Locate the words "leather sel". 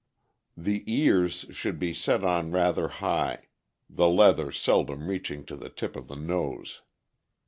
4.09-4.83